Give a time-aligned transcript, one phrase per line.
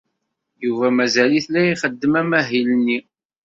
[0.65, 2.99] Yuba mazal-it la ixeddem amahil-nni.